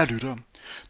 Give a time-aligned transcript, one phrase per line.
[0.00, 0.38] Kære lyttere,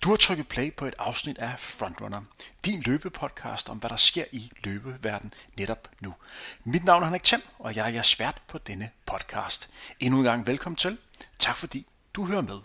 [0.05, 2.23] du har trykket play på et afsnit af Frontrunner,
[2.65, 6.15] din løbepodcast om, hvad der sker i løbeverden netop nu.
[6.65, 9.69] Mit navn er Henrik Thiem, og jeg er jeres vært på denne podcast.
[10.01, 10.99] Endnu en gang velkommen til.
[11.39, 12.59] Tak fordi du hører med.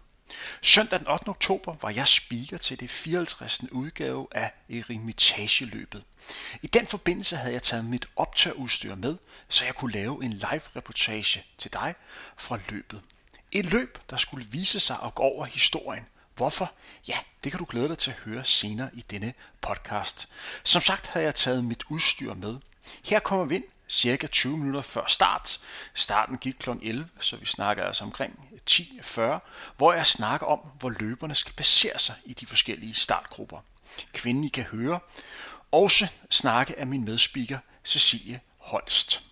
[0.61, 1.29] Søndag den 8.
[1.29, 3.71] oktober var jeg speaker til det 54.
[3.71, 6.03] udgave af Eremitageløbet.
[6.61, 9.17] I den forbindelse havde jeg taget mit optagudstyr med,
[9.49, 11.95] så jeg kunne lave en live reportage til dig
[12.37, 13.01] fra løbet.
[13.51, 16.05] Et løb, der skulle vise sig at gå over historien.
[16.35, 16.71] Hvorfor?
[17.07, 20.29] Ja, det kan du glæde dig til at høre senere i denne podcast.
[20.63, 22.57] Som sagt havde jeg taget mit udstyr med.
[23.05, 25.59] Her kommer vi ind cirka 20 minutter før start.
[25.93, 26.69] Starten gik kl.
[26.81, 29.21] 11, så vi snakker altså omkring 10.40,
[29.77, 33.59] hvor jeg snakker om, hvor løberne skal basere sig i de forskellige startgrupper.
[34.13, 34.99] Kvinden I kan høre.
[35.71, 39.23] Også snakke af min medspeaker Cecilie Holst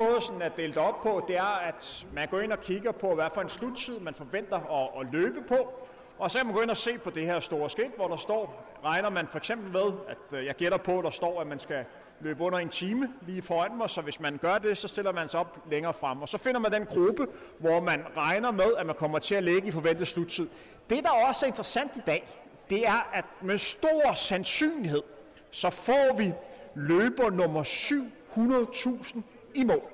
[0.00, 3.14] måde sådan er delt op på, det er, at man går ind og kigger på,
[3.14, 5.72] hvad for en sluttid man forventer at, at løbe på.
[6.18, 8.16] Og så kan man gå ind og se på det her store skilt, hvor der
[8.16, 11.46] står, regner man for eksempel med, at øh, jeg gætter på, at der står, at
[11.46, 11.84] man skal
[12.20, 15.28] løbe under en time lige foran mig, så hvis man gør det, så stiller man
[15.28, 16.22] sig op længere frem.
[16.22, 17.26] Og så finder man den gruppe,
[17.58, 20.48] hvor man regner med, at man kommer til at ligge i forventet sluttid.
[20.90, 22.28] Det, der også er interessant i dag,
[22.70, 25.02] det er, at med stor sandsynlighed,
[25.50, 26.32] så får vi
[26.74, 29.20] løber nummer 700.000
[29.54, 29.90] i mål.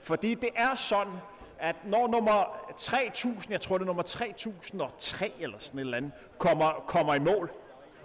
[0.00, 1.12] Fordi det er sådan,
[1.58, 2.44] at når nummer
[2.76, 7.18] 3000, jeg tror det er nummer 3003 eller sådan et eller andet, kommer, kommer i
[7.18, 7.50] mål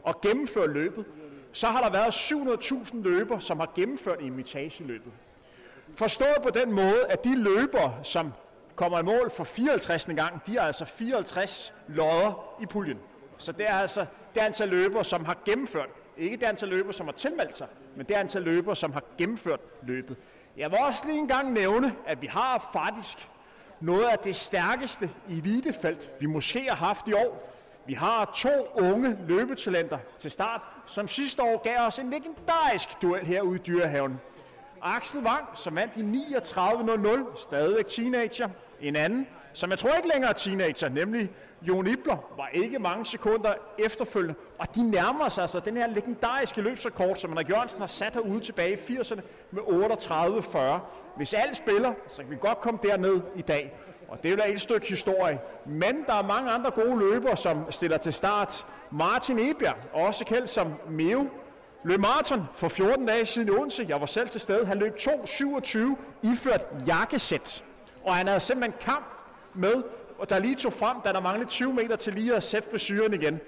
[0.03, 1.05] og gennemfører løbet,
[1.51, 5.11] så har der været 700.000 løber, som har gennemført imitageløbet.
[5.95, 8.33] Forstået på den måde, at de løber, som
[8.75, 10.05] kommer i mål for 54.
[10.05, 12.99] gang, de er altså 54 lodder i puljen.
[13.37, 15.89] Så det er altså det antal løber, som har gennemført.
[16.17, 19.59] Ikke det antal løber, som har tilmeldt sig, men det antal løber, som har gennemført
[19.83, 20.17] løbet.
[20.57, 23.29] Jeg vil også lige engang nævne, at vi har faktisk
[23.79, 27.53] noget af det stærkeste elitefelt, vi måske har haft i år.
[27.85, 33.25] Vi har to unge løbetalenter til start, som sidste år gav os en legendarisk duel
[33.25, 34.19] herude i Dyrehaven.
[34.81, 36.01] Axel Wang, som vandt i
[36.35, 38.49] 39.00, stadigvæk teenager.
[38.81, 41.29] En anden, som jeg tror ikke længere er teenager, nemlig
[41.61, 46.61] Jon Ibler var ikke mange sekunder efterfølgende, og de nærmer sig altså den her legendariske
[46.61, 49.21] løbsrekord, som Henrik Jørgensen har sat herude tilbage i 80'erne
[49.51, 50.57] med 38-40.
[51.17, 53.73] Hvis alt spiller, så kan vi godt komme derned i dag.
[54.07, 55.39] Og det er jo et stykke historie.
[55.65, 58.65] Men der er mange andre gode løbere, som stiller til start.
[58.91, 61.29] Martin Ebjerg, også kendt som Meo,
[61.83, 63.85] løb maraton for 14 dage siden i Odense.
[63.89, 64.65] Jeg var selv til stede.
[64.65, 65.79] Han løb 2.27
[66.23, 67.63] iført jakkesæt.
[68.07, 69.05] Og han havde simpelthen kamp
[69.53, 69.83] med
[70.19, 73.13] og der lige tog frem, da der manglede 20 meter til lige at sætte frisyren
[73.13, 73.39] igen.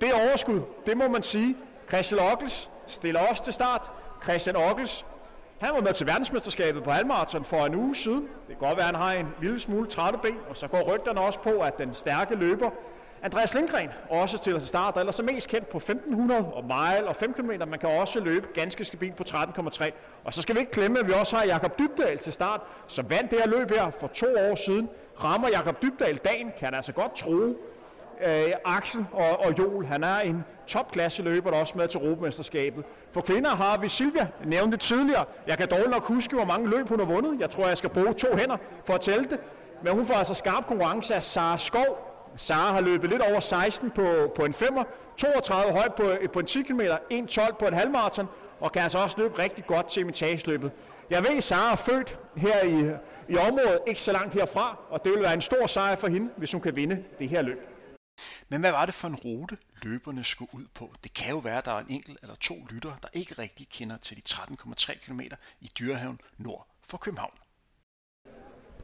[0.00, 1.56] Det er overskud, det må man sige.
[1.88, 3.90] Christian Ockels stiller også til start.
[4.22, 5.06] Christian Ockels,
[5.60, 8.22] han var med til verdensmesterskabet på halvmarathon for en uge siden.
[8.22, 10.94] Det kan godt være, at han har en lille smule trætte ben, og så går
[10.94, 12.70] rygterne også på, at den stærke løber
[13.22, 17.08] Andreas Lindgren også stiller til start, der ellers er mest kendt på 1500 og mile
[17.08, 17.50] og 5 km.
[17.68, 19.90] Man kan også løbe ganske stabilt på 13,3.
[20.24, 23.10] Og så skal vi ikke glemme, at vi også har Jakob Dybdal til start, som
[23.10, 24.88] vandt det her løb her for to år siden.
[25.24, 27.32] Rammer Jakob Dybdal dagen, kan han altså godt tro.
[28.26, 32.84] Øh, Axel og, og Joel, han er en topklasse løber, der også med til Europamesterskabet.
[33.12, 35.24] For kvinder har vi Silvia, nævnte det tidligere.
[35.46, 37.40] Jeg kan dårligt nok huske, hvor mange løb hun har vundet.
[37.40, 39.38] Jeg tror, jeg skal bruge to hænder for at tælle det.
[39.82, 42.07] Men hun får altså skarp konkurrence af Sara Skov,
[42.38, 44.84] Sara har løbet lidt over 16 på, på en 5'er,
[45.16, 48.26] 32 højt på, på en 10 km, 1.12 på en halvmarathon,
[48.60, 50.72] og kan altså også løbe rigtig godt til imitageløbet.
[51.10, 52.96] Jeg ved, at Sara er født her i,
[53.32, 56.30] i området, ikke så langt herfra, og det vil være en stor sejr for hende,
[56.36, 57.58] hvis hun kan vinde det her løb.
[58.48, 60.92] Men hvad var det for en rute, løberne skulle ud på?
[61.04, 63.68] Det kan jo være, at der er en enkelt eller to lytter, der ikke rigtig
[63.68, 65.20] kender til de 13,3 km
[65.60, 67.32] i Dyrehaven nord for København.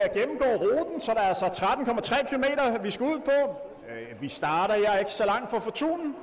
[0.00, 2.44] Jeg gennemgår ruten, så der er altså 13,3 km,
[2.84, 3.56] vi skal ud på.
[3.90, 6.16] Øh, vi starter her ikke så langt fra Fortunen.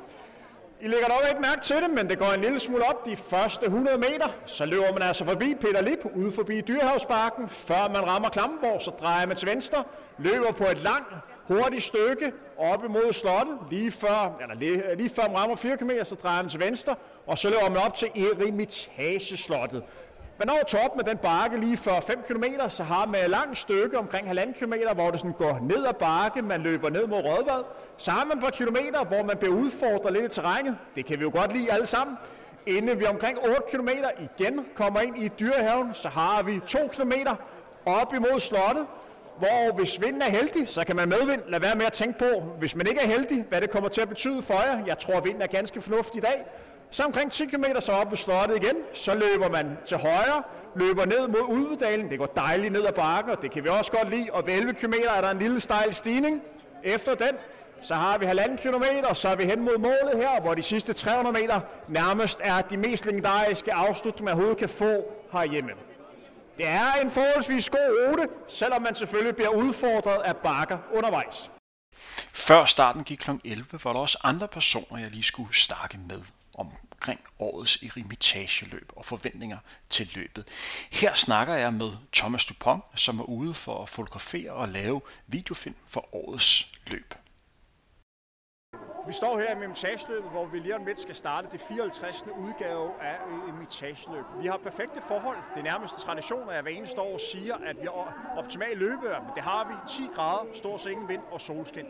[0.81, 3.15] I lægger dog ikke mærke til det, men det går en lille smule op de
[3.15, 4.27] første 100 meter.
[4.45, 7.50] Så løber man altså forbi Peter Lip, ude forbi Dyrehavsparken.
[7.50, 9.83] Før man rammer Klampenborg, så drejer man til venstre.
[10.17, 11.13] Løber på et langt,
[11.47, 13.57] hurtigt stykke op imod slottet.
[13.69, 16.95] Lige før, eller lige, lige før man rammer 4 km, så drejer man til venstre.
[17.27, 19.83] Og så løber man op til Eremitageslottet.
[20.41, 23.57] Men når toppen med den bakke lige for 5 km, så har man et langt
[23.57, 27.17] stykke omkring 1,5 km, hvor det sådan går ned ad bakke, man løber ned mod
[27.17, 27.63] Rødvad.
[27.97, 30.77] Så har man et par kilometer, hvor man bliver udfordret lidt i terrænet.
[30.95, 32.17] Det kan vi jo godt lide alle sammen.
[32.65, 33.89] Inden vi omkring 8 km
[34.19, 37.11] igen kommer ind i dyrehaven, så har vi 2 km
[37.85, 38.85] op imod slottet,
[39.38, 41.41] hvor hvis vinden er heldig, så kan man medvind.
[41.47, 44.01] Lad være med at tænke på, hvis man ikke er heldig, hvad det kommer til
[44.01, 44.85] at betyde for jer.
[44.88, 46.45] Jeg tror, at vinden er ganske fornuftig i dag.
[46.91, 50.43] Så omkring 10 km så op ved slottet igen, så løber man til højre,
[50.75, 52.09] løber ned mod Udvedalen.
[52.09, 54.27] Det går dejligt ned ad bakken, og det kan vi også godt lide.
[54.33, 56.41] Og ved 11 km er der en lille stejl stigning.
[56.83, 57.35] Efter den
[57.83, 60.93] Så har vi halvanden kilometer, så er vi hen mod målet her, hvor de sidste
[60.93, 65.71] 300 meter nærmest er de mest legendariske afslutninger, man overhovedet kan få herhjemme.
[66.57, 71.51] Det er en forholdsvis god rute, selvom man selvfølgelig bliver udfordret af bakker undervejs.
[72.33, 73.31] Før starten gik kl.
[73.43, 76.21] 11, var der også andre personer, jeg lige skulle snakke med
[76.61, 79.57] omkring årets eremitageløb og forventninger
[79.89, 80.47] til løbet.
[80.91, 85.75] Her snakker jeg med Thomas Dupont, som er ude for at fotografere og lave videofilm
[85.87, 87.13] for årets løb.
[89.07, 92.25] Vi står her i Imitageløbet, hvor vi lige om lidt skal starte det 54.
[92.37, 93.17] udgave af
[93.49, 94.25] Imitageløb.
[94.41, 95.37] Vi har perfekte forhold.
[95.53, 99.21] Det er nærmest tradition, at jeg hver eneste år siger, at vi har optimal løbevejr,
[99.21, 101.85] men det har vi 10 grader, stor ingen vind og solskin.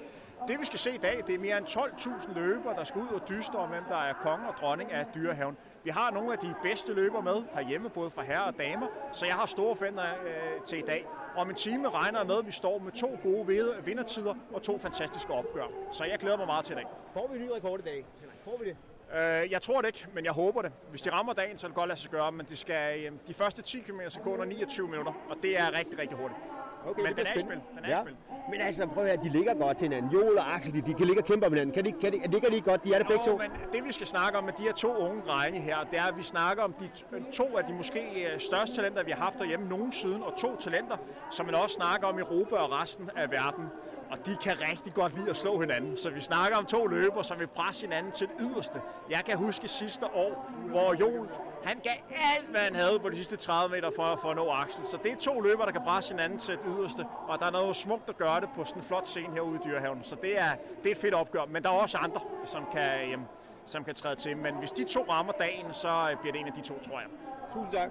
[0.47, 3.07] Det vi skal se i dag, det er mere end 12.000 løbere, der skal ud
[3.07, 5.57] og dyste om, hvem der er konge og dronning af dyrehaven.
[5.83, 9.25] Vi har nogle af de bedste løbere med herhjemme, både for herrer og damer, så
[9.25, 11.05] jeg har store forventninger øh, til i dag.
[11.35, 14.79] Om en time regner jeg med, at vi står med to gode vindertider og to
[14.79, 15.65] fantastiske opgør.
[15.91, 16.85] Så jeg glæder mig meget til i dag.
[17.13, 18.05] Får vi en ny rekord i dag?
[18.43, 18.77] Får vi det?
[19.13, 20.71] Øh, jeg tror det ikke, men jeg håber det.
[20.89, 23.11] Hvis de rammer dagen, så er det godt lade sig gøre, men det skal, øh,
[23.27, 26.39] de første 10 km skal gå under 29 minutter, og det er rigtig, rigtig hurtigt.
[26.87, 27.61] Okay, men den er, spil.
[27.77, 28.01] den er ja.
[28.01, 28.15] spil.
[28.51, 30.11] Men altså, prøv at høre, de ligger godt til hinanden.
[30.11, 31.73] Joel og Axel, de, de kan ligge og kæmpe om hinanden.
[31.75, 32.83] Kan de, kan de, ligger de godt?
[32.83, 33.37] De er det begge to?
[33.37, 36.03] men det vi skal snakke om med de her to unge drenge her, det er,
[36.03, 36.89] at vi snakker om de
[37.31, 40.97] to af de måske øh, største talenter, vi har haft derhjemme nogensinde, og to talenter,
[41.31, 43.65] som man også snakker om i Europa og resten af verden
[44.11, 45.97] og de kan rigtig godt lide at slå hinanden.
[45.97, 48.81] Så vi snakker om to løbere, som vil presse hinanden til det yderste.
[49.09, 51.29] Jeg kan huske sidste år, hvor Joel
[51.63, 51.97] han gav
[52.35, 54.85] alt, hvad han havde på de sidste 30 meter for, for at nå Axel.
[54.85, 57.51] Så det er to løbere, der kan presse hinanden til det yderste, og der er
[57.51, 60.03] noget smukt at gøre det på sådan en flot scene herude i Dyrehaven.
[60.03, 63.09] Så det er, det er et fedt opgør, men der er også andre, som kan,
[63.09, 63.25] jamen,
[63.67, 64.37] som kan træde til.
[64.37, 67.09] Men hvis de to rammer dagen, så bliver det en af de to, tror jeg.
[67.53, 67.89] Tusind tak.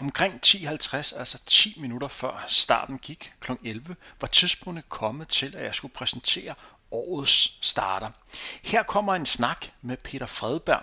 [0.00, 3.52] Omkring 10.50, altså 10 minutter før starten gik kl.
[3.64, 6.54] 11, var tidspunktet kommet til, at jeg skulle præsentere
[6.90, 8.10] årets starter.
[8.62, 10.82] Her kommer en snak med Peter Fredberg,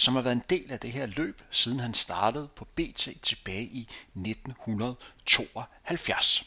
[0.00, 3.62] som har været en del af det her løb, siden han startede på BT tilbage
[3.62, 6.44] i 1972.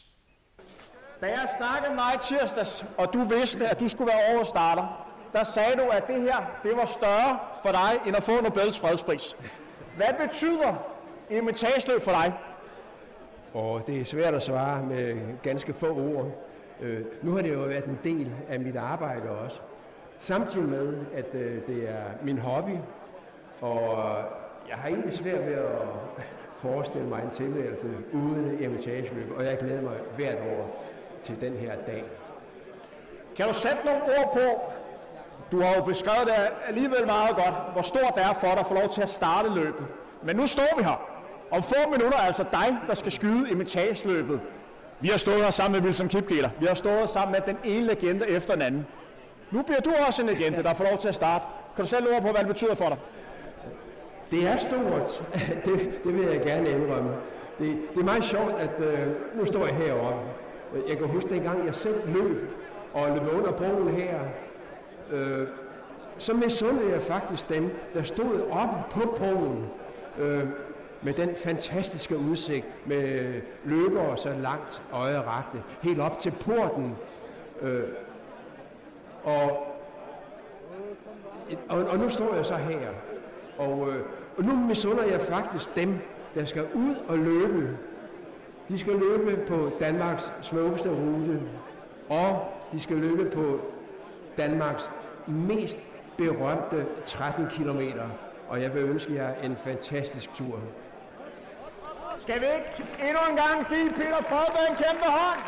[1.22, 5.08] Da jeg snakkede med dig tirsdags, og du vidste, at du skulle være årets starter,
[5.34, 8.80] der sagde du, at det her det var større for dig, end at få Nobels
[8.80, 9.36] fredspris.
[9.96, 10.76] Hvad betyder
[11.32, 12.34] imitageløb for dig?
[13.54, 16.28] Og det er svært at svare med ganske få ord.
[16.82, 19.60] Øh, nu har det jo været en del af mit arbejde også.
[20.20, 22.78] Samtidig med, at øh, det er min hobby,
[23.64, 24.24] og øh,
[24.70, 25.72] jeg har egentlig svært ved at
[26.66, 30.86] forestille mig en tilværelse uden emitageløb, og jeg glæder mig hvert år
[31.24, 32.04] til den her dag.
[33.36, 34.62] Kan du sætte nogle ord på,
[35.52, 36.34] du har jo beskrevet det
[36.68, 39.50] alligevel meget godt, hvor stort det er for dig at få lov til at starte
[39.50, 39.86] løbet.
[40.24, 41.02] Men nu står vi her.
[41.52, 44.40] Om få minutter er altså dig, der skal skyde imitageløbet.
[45.00, 46.50] Vi har stået her sammen med Wilson Kipketer.
[46.60, 48.88] Vi har stået sammen med den ene legende efter den anden.
[49.52, 51.46] Nu bliver du også en legende, der får lov til at starte.
[51.76, 52.98] Kan du selv ord på, hvad det betyder for dig?
[54.34, 55.24] Det er stort.
[55.66, 57.10] Det, det vil jeg gerne indrømme.
[57.60, 60.22] Det, det er meget sjovt, at øh, nu står jeg heroppe.
[60.88, 62.50] Jeg kan huske dengang, jeg selv løb
[62.94, 64.20] og løb under broen her.
[65.12, 65.48] Øh,
[66.18, 69.66] så misundede jeg faktisk dem, der stod oppe på broen.
[70.20, 70.48] Øh,
[71.02, 73.34] med den fantastiske udsigt med
[73.66, 76.96] løbere så langt øjet rakte, helt op til porten.
[77.62, 77.84] Øh,
[79.24, 79.68] og,
[81.70, 82.90] og, og nu står jeg så her,
[83.58, 84.06] og, øh,
[84.38, 86.00] og nu misunder jeg faktisk dem,
[86.36, 87.78] der skal ud og løbe.
[88.70, 91.42] De skal løbe på Danmarks smukkeste rute,
[92.10, 93.60] og de skal løbe på
[94.38, 94.90] Danmarks
[95.28, 95.80] mest
[96.18, 97.82] berømte 13 km.
[98.50, 100.60] Og jeg vil ønske jer en fantastisk tur.
[102.18, 102.72] Skal vi ikke
[103.08, 105.40] endnu en gang give Peter Forberg en kæmpe hånd?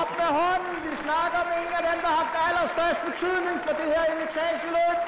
[0.00, 0.74] Op med hånden.
[0.90, 4.98] Vi snakker med en af dem, der har haft allerstørst betydning for det her imitageløb.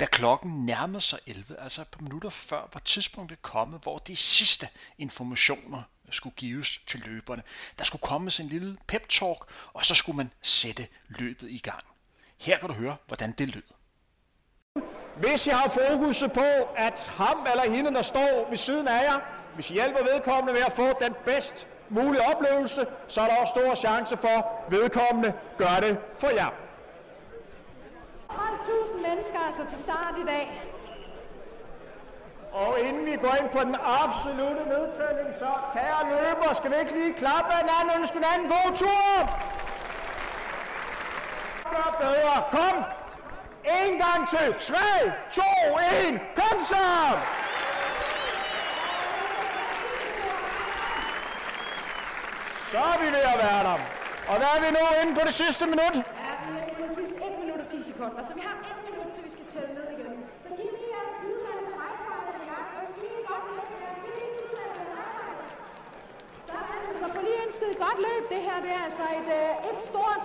[0.00, 4.16] Da klokken nærmede sig 11, altså et par minutter før, var tidspunktet kommet, hvor de
[4.16, 7.42] sidste informationer skulle gives til løberne.
[7.78, 11.84] Der skulle komme en lille pep-talk, og så skulle man sætte løbet i gang.
[12.38, 13.62] Her kan du høre, hvordan det lød.
[15.16, 19.20] Hvis jeg har fokus på, at ham eller hende, der står ved siden af jer,
[19.54, 23.52] hvis I hjælper vedkommende med at få den bedst mulige oplevelse, så er der også
[23.56, 26.69] stor chance for, at vedkommende gør det for jer.
[29.10, 30.62] 12.000 mennesker altså til start i dag.
[32.52, 36.92] Og inden vi går ind på den absolute nedtælling, så kære løber, skal vi ikke
[36.92, 39.14] lige klappe hinanden og ønske anden god tur?
[41.70, 42.34] Gør bedre.
[42.50, 42.84] Kom,
[43.64, 44.74] en gang til.
[44.74, 44.76] 3,
[45.30, 45.42] 2,
[46.08, 46.20] 1.
[46.36, 46.86] Kom så!
[52.70, 53.78] Så er vi ved at være der.
[54.30, 55.94] Og hvad er vi nu inde på det sidste minut?
[55.96, 58.99] Ja, vi er på sidst 1 minut og 10 sekunder, så vi har 1 minut,
[59.14, 60.12] til vi skal tælle ned igen.
[60.44, 62.66] Så giv lige jeres sidemand en high five en gang.
[62.76, 63.90] Jeg lige et godt løb her.
[64.02, 65.44] Giv lige sidemanden en high five.
[66.48, 68.22] Sådan, så få lige ønsket et godt løb.
[68.34, 70.22] Det her det er altså et, øh, et stort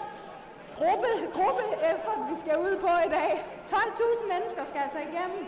[0.80, 3.32] gruppe, gruppe effort, vi skal ud på i dag.
[3.74, 5.44] 12.000 mennesker skal altså igennem.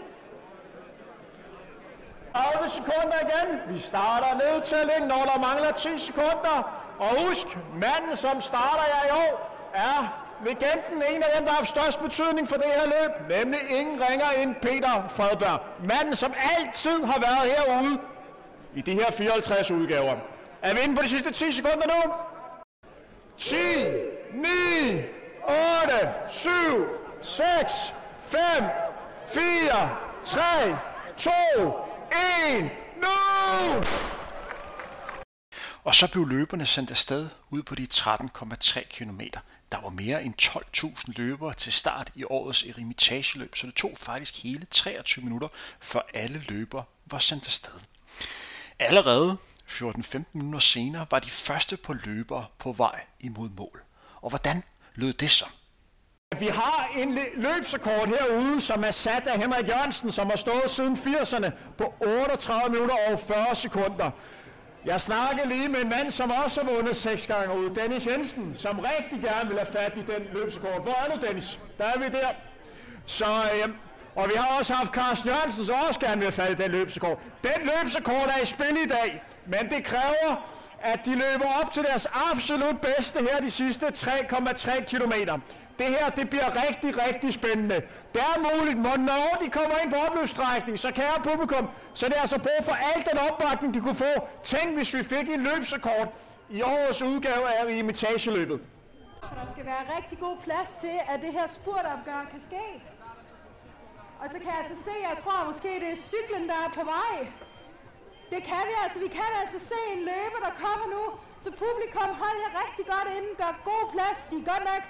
[2.34, 3.48] 30 sekunder igen.
[3.74, 6.58] Vi starter nedtælling, når der mangler 10 sekunder.
[7.00, 7.48] Og husk,
[7.84, 9.34] manden, som starter jer i år,
[9.74, 13.60] er legenden, en af dem, der har haft størst betydning for det her løb, nemlig
[13.70, 15.62] ingen ringer end Peter Fredberg.
[15.84, 18.00] Manden, som altid har været herude
[18.76, 20.16] i de her 54 udgaver.
[20.62, 22.14] Er vi inde på de sidste 10 sekunder nu?
[23.38, 23.56] 10,
[24.34, 24.48] 9,
[25.84, 26.50] 8, 7,
[27.22, 27.94] 6,
[28.28, 28.40] 5,
[29.28, 29.42] 4,
[30.24, 30.78] 3,
[31.18, 31.32] 2,
[32.50, 33.08] 1, nu!
[35.84, 39.22] Og så blev løberne sendt afsted ud på de 13,3 km.
[39.72, 44.44] Der var mere end 12.000 løbere til start i årets eremitageløb, så det tog faktisk
[44.44, 45.48] hele 23 minutter,
[45.80, 47.72] før alle løbere var sendt afsted.
[48.80, 49.38] Allerede
[49.70, 53.84] 14-15 minutter senere var de første på løbere på vej imod mål.
[54.22, 54.64] Og hvordan
[54.96, 55.46] lød det så?
[56.40, 60.72] Vi har en lø- løbsrekord herude, som er sat af Henrik Jørgensen, som har stået
[60.72, 64.12] siden 80'erne på 38 minutter og 40 sekunder.
[64.88, 68.54] Jeg snakkede lige med en mand, som også har vundet seks gange ud, Dennis Jensen,
[68.56, 70.82] som rigtig gerne vil have fat i den løbsekort.
[70.82, 71.60] Hvor er du, Dennis?
[71.78, 72.28] Der er vi der.
[73.06, 73.70] Så, øh,
[74.16, 76.72] og vi har også haft Carsten Jørgensen, som også gerne vil have fat i den
[76.72, 77.18] løbsekort.
[77.44, 80.48] Den løbsekort er i spil i dag, men det kræver,
[80.82, 85.38] at de løber op til deres absolut bedste her de sidste 3,3 kilometer.
[85.80, 87.82] Det her, det bliver rigtig, rigtig spændende.
[88.14, 92.22] Det er muligt, når de kommer ind på opløbsstrækning, så kære publikum, så det er
[92.22, 94.14] altså brug for al den opbakning, de kunne få.
[94.44, 96.08] Tænk, hvis vi fik en løbsrekord
[96.50, 98.60] i årets udgave af imitageløbet.
[99.20, 102.66] For der skal være rigtig god plads til, at det her spurtopgør kan ske.
[104.22, 106.84] Og så kan jeg altså se, jeg tror måske det er cyklen, der er på
[106.96, 107.18] vej.
[108.34, 109.00] Det kan vi altså.
[109.00, 111.04] Vi kan altså se en løber, der kommer nu.
[111.44, 113.30] Så publikum, hold jer rigtig godt inde.
[113.42, 114.20] Gør god plads.
[114.30, 114.84] De er godt nok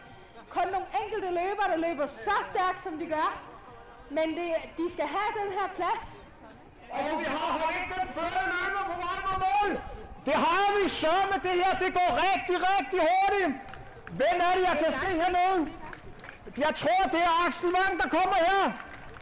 [0.58, 3.30] kun nogle enkelte løbere, der løber så stærkt, som de gør.
[4.18, 4.48] Men det,
[4.80, 6.04] de skal have den her plads.
[6.98, 9.70] Og vi har holdt ikke den førte løber på vej mod mål.
[10.28, 11.72] Det har vi så med det her.
[11.84, 13.52] Det går rigtig, rigtig hurtigt.
[14.20, 15.60] Hvem er det, jeg kan se hernede?
[16.66, 18.64] Jeg tror, det er Axel Wang, der kommer her.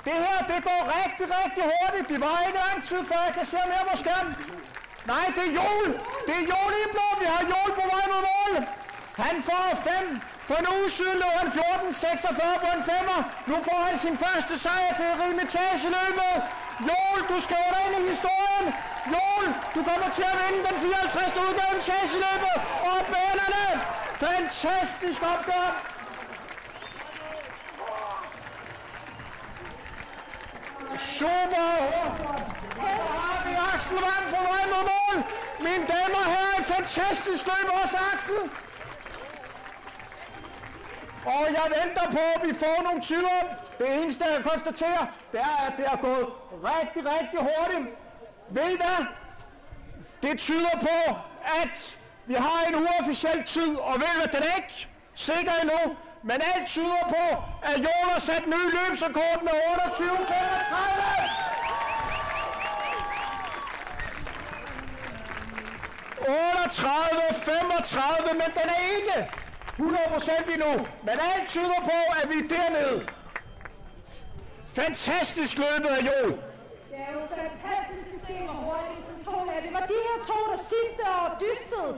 [0.08, 2.08] Det her, det går rigtig, rigtig hurtigt.
[2.12, 4.34] Det var ikke lang tid, før jeg kan se mere på skærmen.
[5.14, 5.88] Nej, det er Jol.
[6.28, 7.08] Det er Joel blå.
[7.22, 8.54] Vi har Jol på vej mod mål.
[9.18, 10.22] Han får 5.
[10.48, 13.20] For en uge siden lå han 14-46 på en femmer.
[13.48, 16.36] Nu får han sin første sejr til Rimitageløbet.
[16.88, 18.66] Joel, du skriver dig ind i historien.
[19.14, 21.26] Joel, du kommer til at vinde den 54.
[21.46, 22.56] udgave af Rimitageløbet.
[22.92, 23.66] Og banerne.
[24.26, 25.68] Fantastisk opgør.
[30.98, 31.70] Super!
[32.76, 32.88] Så
[33.22, 35.18] har vi Axel Vang på vej mod mål.
[35.60, 38.40] Mine damer og herrer, et fantastisk løb også, Axel.
[41.26, 43.40] Og jeg venter på, at vi får nogle tyder.
[43.80, 46.28] Det eneste, jeg konstaterer, det er, at det er gået
[46.64, 47.88] rigtig, rigtig hurtigt.
[48.50, 49.06] Ved I hvad?
[50.24, 51.16] Det tyder på,
[51.64, 55.96] at vi har en uofficiel tid, og ved I hvad, den er ikke sikker endnu.
[56.24, 57.26] Men alt tyder på,
[57.64, 61.46] at Jonas har sat ny løbsrekord med 28-35.
[66.28, 69.32] 38, 35, men den er ikke
[69.78, 70.86] 100% endnu.
[71.04, 73.08] Men alt tyder på, at vi er dernede.
[74.68, 76.32] Fantastisk løbet af Joel.
[76.92, 79.62] Det er jo fantastisk at se, hvor hurtigt den to her.
[79.66, 81.92] Det var de her to, der sidste år dystede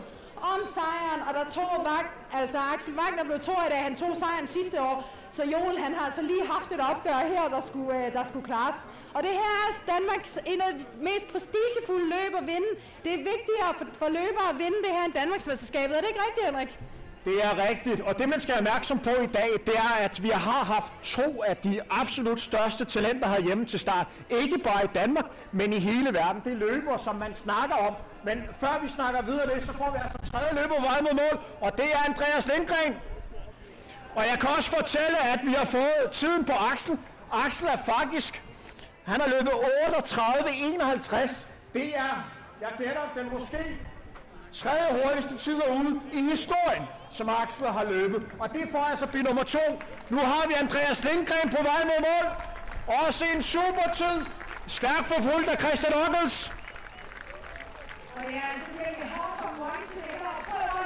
[0.54, 4.18] om sejren, og der tog Vagt, altså Axel Wagner blev to i dag, han tog
[4.18, 4.98] sejren sidste år,
[5.32, 8.46] så Joel han har altså lige haft et opgør her, der skulle, øh, der skulle
[8.46, 8.76] klares.
[9.16, 12.72] Og det her er Danmarks en af de mest prestigefulde løb at vinde.
[13.04, 15.98] Det er vigtigere for, for løbere at vinde det her end Danmarksmesterskabet.
[15.98, 16.80] Er det ikke rigtigt, Henrik?
[17.28, 20.24] Det er rigtigt, og det man skal være opmærksom på i dag, det er, at
[20.24, 24.08] vi har haft to af de absolut største talenter herhjemme til start.
[24.30, 26.42] Ikke bare i Danmark, men i hele verden.
[26.46, 27.94] Det er løber, som man snakker om.
[28.26, 31.40] Men før vi snakker videre det, så får vi altså tredje løber vej mod mål,
[31.62, 32.96] og det er Andreas Lindgren.
[34.16, 36.98] Og jeg kan også fortælle, at vi har fået tiden på Axel.
[37.46, 38.44] Axel er faktisk,
[39.04, 41.46] han har løbet 38-51.
[41.74, 42.30] Det er,
[42.62, 43.78] jeg gætter, den måske
[44.52, 48.22] tredje hurtigste tid ude i historien, som Axel har løbet.
[48.40, 49.82] Og det får altså blive nummer to.
[50.10, 52.26] Nu har vi Andreas Lindgren på vej mod mål.
[53.08, 54.26] Også en super tid.
[54.68, 56.52] Stærkt forfulgt af Christian Ockels.
[58.16, 60.36] Og det er altså virkelig hårdt konkurrence, det her.
[60.50, 60.78] Prøv at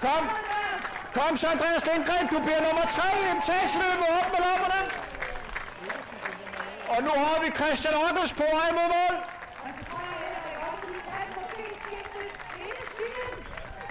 [0.00, 0.28] Kom.
[1.18, 2.26] Kom så, Andreas Lindgren.
[2.34, 4.08] Du bliver nummer tre i etageløbet.
[4.18, 4.80] Op med lopperne.
[6.88, 9.35] Og nu har vi Christian Ockels på vej mod mål.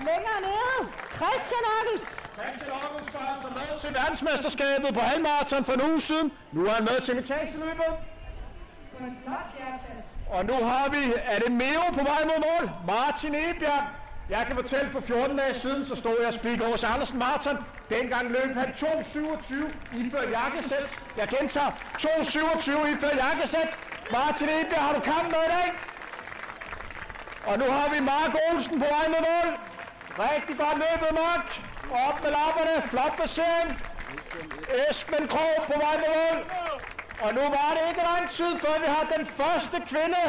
[0.10, 0.78] Længere nede.
[1.20, 2.06] Christian Ockels.
[2.40, 6.32] Christian Ockels var altså med til verdensmesterskabet på halvmarathon for en uge siden.
[6.52, 7.92] Nu er han med til etageløbet.
[10.30, 12.70] Og nu har vi, er det Meo på vej mod mål?
[12.88, 13.84] Martin Ebjerg.
[14.30, 17.58] Jeg kan fortælle, for 14 dage siden, så stod jeg og spik hos Andersen Martin.
[17.90, 21.00] Dengang løb han 2.27 iført jakkesæt.
[21.18, 23.78] Jeg gentager, 2.27 iført jakkesæt.
[24.12, 25.70] Martin Ebjerg, har du kamp med i dag?
[27.46, 29.75] Og nu har vi Mark Olsen på vej mod mål.
[30.20, 31.62] Rigtig godt løbet, Mark.
[32.08, 32.88] Op med lapperne.
[32.90, 33.70] Flot basering.
[34.90, 36.38] Esben Krog på vej med mål.
[37.22, 40.24] Og nu var det ikke lang tid, før vi har den første kvinde.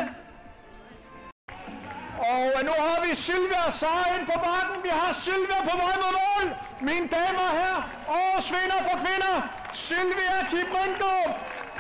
[2.18, 4.82] Og nu har vi Sylvia Sejen ind på bakken.
[4.82, 6.46] Vi har Sylvia på vej mod mål.
[6.80, 7.76] Mine damer her.
[8.08, 9.36] Årets vinder for kvinder.
[9.72, 11.14] Sylvia Kibrinko.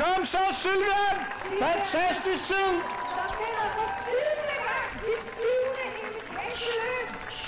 [0.00, 1.04] Kom så, Sylvia.
[1.66, 2.72] Fantastisk tid.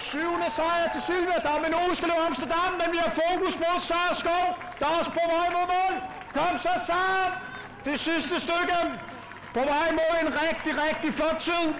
[0.08, 1.38] Syvende sejr til Sylvia.
[1.44, 4.46] Der er skal løbe Amsterdam, men vi har fokus på Sara Skov.
[4.78, 5.94] Der er også på vej mod mål.
[6.34, 7.40] Kom så, Sara.
[7.84, 8.78] Det sidste stykke.
[9.54, 11.74] På vej mod en rigtig, rigtig flot tid.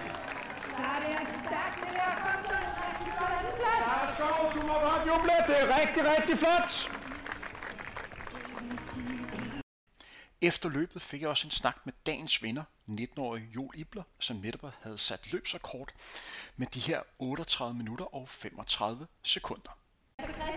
[3.85, 5.33] Sara Skov, du må godt juble.
[5.47, 6.98] Det er rigtig, rigtig flot.
[10.41, 14.73] Efter løbet fik jeg også en snak med dagens vinder, 19-årige Joel Ibler, som netop
[14.81, 15.89] havde sat løbsrekord
[16.57, 19.77] med de her 38 minutter og 35 sekunder.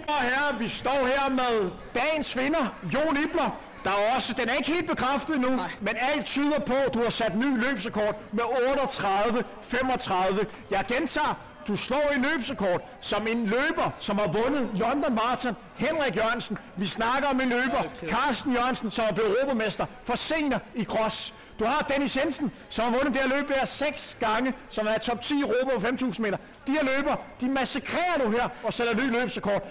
[0.08, 3.60] Og her, vi står her med dagens vinder, Jon Ibler.
[3.84, 5.70] Der er også, den er ikke helt bekræftet nu, Nej.
[5.80, 10.46] men alt tyder på, at du har sat ny løbsrekord med 38-35.
[10.70, 11.34] Jeg gentager,
[11.68, 16.58] du slår en løbsrekord som en løber, som har vundet London Marathon, Henrik Jørgensen.
[16.76, 21.34] Vi snakker om en løber, Carsten Jørgensen, som er blevet europamester for senior i cross.
[21.58, 24.98] Du har Dennis Jensen, som har vundet det her løb her seks gange, som er
[24.98, 26.38] top 10 i Europa på 5.000 meter.
[26.66, 29.62] De her løber, de massakrerer nu her og sætter ny løbsrekord.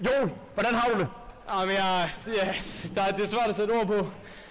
[0.00, 1.08] Jon, hvordan har du det?
[1.52, 2.54] Jamen, jeg, ja,
[2.94, 4.10] der, det er svært at sætte ord på.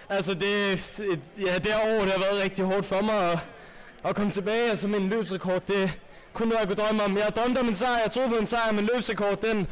[0.10, 1.00] Altså, det,
[1.40, 3.40] ja, det her år det har været rigtig hårdt for mig at,
[4.04, 4.70] at komme tilbage.
[4.70, 6.00] Altså, min løbsrekord, det
[6.36, 7.18] kun noget, jeg kunne drømme om.
[7.18, 9.68] Jeg drømte om en sejr, jeg troede på en sejr, men løbsrekord, den,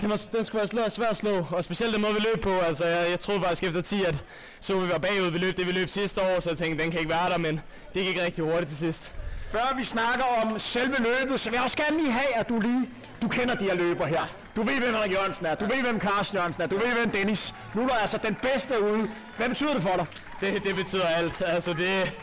[0.00, 2.58] den, var, den skulle være svær at slå, og specielt den måde, vi løb på.
[2.58, 4.24] Altså, jeg, jeg troede faktisk efter 10, at
[4.60, 6.90] så vi var bagud, vi løb det, vi løb sidste år, så jeg tænkte, den
[6.90, 7.60] kan ikke være der, men
[7.94, 9.12] det gik rigtig hurtigt til sidst.
[9.50, 12.60] Før vi snakker om selve løbet, så vil jeg også gerne lige have, at du
[12.60, 12.88] lige,
[13.22, 14.22] du kender de her løber her.
[14.56, 17.10] Du ved, hvem Henrik Jørgensen er, du ved, hvem Carsten Jørgensen er, du ved, hvem
[17.10, 17.54] Dennis.
[17.74, 19.10] Nu er du altså den bedste ude.
[19.36, 20.06] Hvad betyder det for dig?
[20.40, 21.42] Det, det betyder alt.
[21.46, 22.16] Altså, det,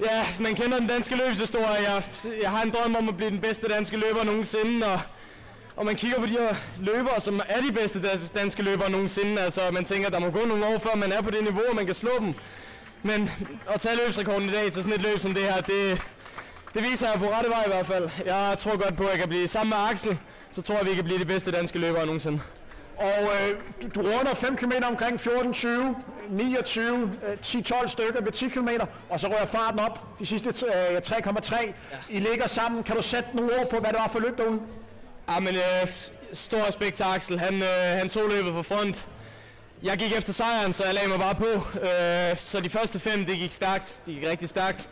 [0.00, 1.90] ja, man kender den danske løbshistorie.
[1.90, 2.04] Jeg,
[2.42, 5.00] jeg har en drøm om at blive den bedste danske løber nogensinde, og
[5.76, 9.42] og man kigger på de her løbere, som er de bedste danske løbere nogensinde.
[9.42, 11.76] Altså, man tænker, der må gå nogle år, før man er på det niveau, og
[11.76, 12.34] man kan slå dem.
[13.02, 13.30] Men
[13.68, 16.10] at tage løbsrekorden i dag til sådan et løb som det her, det,
[16.74, 18.10] det viser jeg på rette vej i hvert fald.
[18.26, 20.18] Jeg tror godt på, at jeg kan blive sammen med Axel,
[20.50, 22.40] så tror jeg, at vi kan blive de bedste danske løbere nogensinde.
[22.96, 23.60] Og øh,
[23.94, 25.68] du runder 5 km omkring 14-20,
[26.30, 28.68] 29, øh, 10-12 stykker ved 10 km,
[29.08, 31.62] og så rører farten op de sidste øh, 3,3.
[31.62, 31.70] Ja.
[32.08, 32.82] I ligger sammen.
[32.82, 34.60] Kan du sætte nogle ord på, hvad det var for løb derude?
[35.30, 35.88] Ja, men øh,
[36.32, 37.38] stor respekt til Axel.
[37.38, 39.06] Han, øh, han tog løbet for front.
[39.82, 41.78] Jeg gik efter sejren, så jeg lagde mig bare på.
[41.80, 43.94] Øh, så de første fem, det gik stærkt.
[44.06, 44.88] Det gik rigtig stærkt.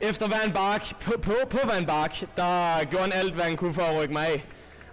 [0.00, 3.74] Efter Van Bark, på, på, på Van Bark, der gjorde han alt, hvad han kunne
[3.74, 4.44] for at rykke mig af.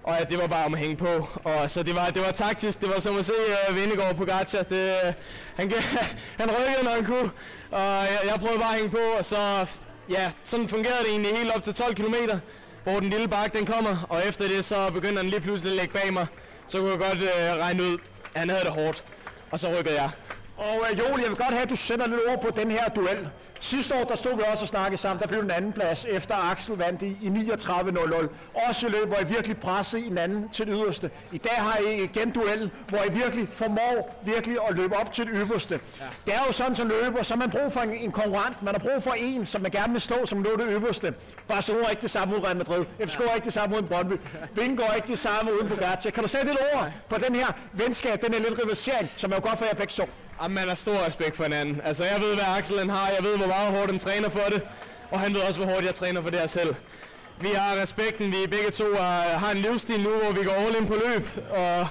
[0.04, 1.28] Og ja, det var bare om at hænge på.
[1.44, 2.82] Og så det var, det var taktisk.
[2.82, 3.34] Det var som at se
[3.70, 4.58] uh, Vindegård på Gacha.
[4.58, 5.14] Det, uh,
[5.56, 5.72] han,
[6.40, 7.32] han rykkede, når han kunne.
[7.72, 9.18] Og jeg, jeg prøvede bare at hænge på.
[9.18, 9.68] Og så,
[10.10, 12.16] ja, sådan fungerede det egentlig helt op til 12 km,
[12.84, 15.78] hvor den lille bakke den kommer, og efter det så begynder den lige pludselig at
[15.78, 16.28] lægge bag mig.
[16.68, 17.98] Så kunne jeg godt uh, regne ud,
[18.34, 19.04] at han havde det hårdt,
[19.52, 20.10] og så rykkede jeg.
[20.58, 22.90] Og øh, Joel, jeg vil godt have, at du sætter lidt ord på den her
[22.90, 23.28] duel.
[23.60, 25.22] Sidste år, der stod vi også og snakkede sammen.
[25.22, 28.28] Der blev den anden plads, efter Axel vandt i, i 39.00.
[28.70, 31.12] Også i løb, hvor I virkelig pressede hinanden til det yderste.
[31.32, 35.26] I dag har I igen duellen, hvor I virkelig formår virkelig at løbe op til
[35.26, 35.80] det ypperste.
[36.00, 36.06] Ja.
[36.26, 38.64] Det er jo sådan som løber, så man brug for en, en konkurrent.
[38.64, 41.14] Man har brug for en, som man gerne vil slå, som lå det ypperste.
[41.48, 42.86] Barcelona er ikke det samme mod Real Madrid.
[43.06, 44.14] FCK er ikke det samme mod Brøndby.
[44.56, 46.10] Vingo er ikke det samme uden Bugatti.
[46.10, 49.36] Kan du sætte et ord på den her venskab, den her lidt rivalisering, som er
[49.36, 50.10] jo godt for jer begge to?
[50.44, 51.82] Jamen, man har stor respekt for hinanden.
[51.84, 53.10] Altså, jeg ved, hvad Axel han har.
[53.10, 54.62] Jeg ved, hvor meget hårdt han træner for det.
[55.12, 56.76] Og han ved også, hvor hårdt jeg træner for det her selv.
[57.42, 58.32] Vi har respekten.
[58.32, 61.28] Vi begge to har, har en livsstil nu, hvor vi går all in på løb.
[61.50, 61.88] Og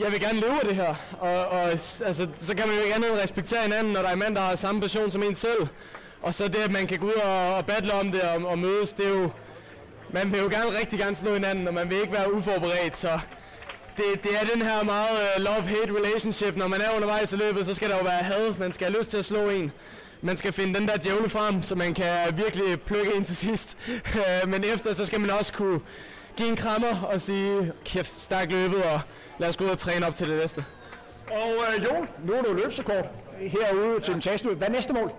[0.00, 0.94] jeg vil gerne leve af det her.
[1.20, 4.16] Og, og altså, så kan man jo ikke andet end respektere hinanden, når der er
[4.16, 5.66] mand, der har samme passion som en selv.
[6.22, 8.58] Og så det, at man kan gå ud og, og battle om det og, og
[8.58, 9.30] mødes, det er jo
[10.10, 13.18] man vil jo gerne rigtig gerne slå hinanden, og man vil ikke være uforberedt, så
[13.96, 16.56] det, det er den her meget uh, love-hate relationship.
[16.56, 18.54] Når man er undervejs i løbet, så skal der jo være had.
[18.58, 19.72] Man skal have lyst til at slå en.
[20.22, 23.78] Man skal finde den der djævle frem, så man kan virkelig plukke ind til sidst.
[24.52, 25.80] Men efter, så skal man også kunne
[26.36, 29.00] give en krammer og sige, kæft, stærkt løbet, og
[29.38, 30.64] lad os gå ud og træne op til det næste.
[31.30, 33.04] Og øh, Jon, nu er du løbsekort
[33.38, 34.56] herude til en tastløb.
[34.56, 35.12] Hvad er næste mål?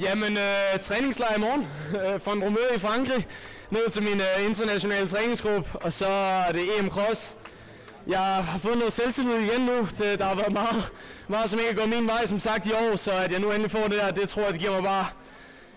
[0.00, 1.68] Jamen, øh, træningslejr i morgen
[2.00, 3.26] øh, fra en Romø i Frankrig,
[3.70, 7.36] ned til min øh, internationale træningsgruppe, og så er det EM Cross.
[8.06, 9.88] Jeg har fået noget selvtillid igen nu.
[9.98, 10.92] Det, der har været meget,
[11.28, 13.70] meget som ikke går min vej, som sagt, i år, så at jeg nu endelig
[13.70, 15.06] får det der, det tror jeg, det giver mig bare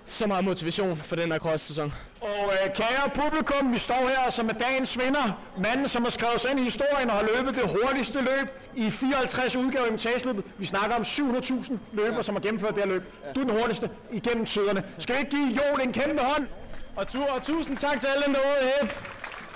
[0.06, 1.94] så meget motivation for den her cross-sæson.
[2.22, 5.42] Og øh, kære publikum, vi står her som er dagens vinder.
[5.58, 8.90] Manden, som har skrevet sig ind i historien og har løbet det hurtigste løb i
[8.90, 10.44] 54 udgaver i imitageløbet.
[10.58, 12.22] Vi snakker om 700.000 løber, ja.
[12.22, 13.04] som har gennemført det her løb.
[13.36, 14.84] Du er den hurtigste igennem tiderne.
[15.00, 16.48] Skal vi ikke give Joel en kæmpe hånd?
[16.96, 18.92] Og, tu- og tusind tak til alle dem derude.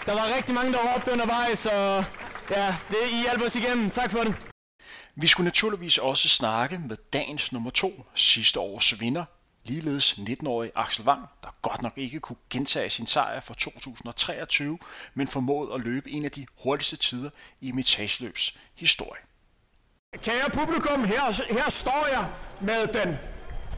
[0.06, 2.06] Der var rigtig mange, der op undervejs, og
[2.52, 3.90] ja, det, I hjælper os igennem.
[3.90, 4.36] Tak for det.
[5.16, 9.26] Vi skulle naturligvis også snakke med dagens nummer to, sidste års vinder,
[9.64, 14.80] ligeledes 19-årig Axel Wang, der godt nok ikke kunne gentage sin sejr for 2023,
[15.14, 17.30] men formåede at løbe en af de hurtigste tider
[17.62, 19.22] i imitageløbs historie.
[20.18, 22.30] Kære publikum, her, her står jeg
[22.62, 23.18] med den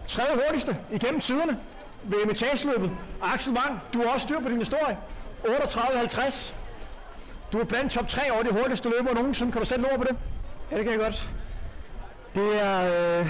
[0.07, 1.59] tredje hurtigste igennem tiderne
[2.03, 2.91] ved imitageløbet.
[3.21, 4.97] Axel Wang, du har også styr på din historie.
[5.43, 6.62] 38.50.
[7.53, 9.51] Du er blandt top 3 over de hurtigste løbere nogensinde.
[9.51, 10.15] Kan du sætte ord på det?
[10.71, 11.29] Ja, det kan jeg godt.
[12.35, 13.27] Det er, øh,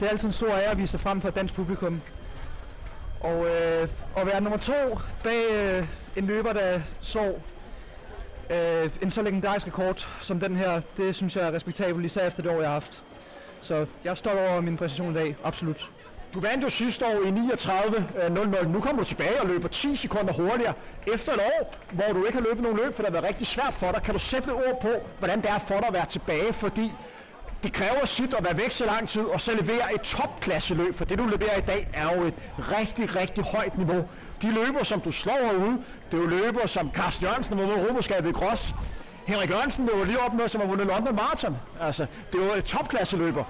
[0.00, 2.00] det er altid en stor ære at vise frem for et dansk publikum.
[3.20, 7.34] Og øh, at være nummer to bag øh, en løber, der så
[8.50, 12.42] øh, en så legendarisk rekord som den her, det synes jeg er respektabelt, især efter
[12.42, 13.02] det år, jeg har haft.
[13.60, 15.90] Så jeg er stolt over min præcision i dag, absolut.
[16.34, 18.60] Du vandt jo sidste år i 39.00.
[18.60, 20.74] Øh, nu kommer du tilbage og løber 10 sekunder hurtigere.
[21.06, 23.46] Efter et år, hvor du ikke har løbet nogen løb, for det har været rigtig
[23.46, 25.94] svært for dig, kan du sætte et ord på, hvordan det er for dig at
[25.94, 26.92] være tilbage, fordi
[27.62, 31.04] det kræver sit at være væk så lang tid og så levere et topklasseløb, for
[31.04, 34.08] det du leverer i dag er jo et rigtig, rigtig højt niveau.
[34.42, 35.78] De løber, som du slår herude,
[36.10, 38.74] det er jo løber som Carsten Jørgensen, der var Europaskabet i Cross.
[39.26, 41.56] Henrik Jørgensen, det var lige op med, som har vundet London Marathon.
[41.80, 43.44] Altså, det er jo et topklasseløber.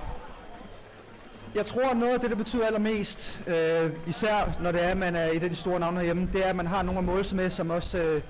[1.55, 4.97] Jeg tror, at noget af det, der betyder allermest, øh, især når det er, at
[4.97, 7.05] man er et af de store navne herhjemme, det er, at man har nogle at
[7.05, 8.23] måle sig med, som også øh,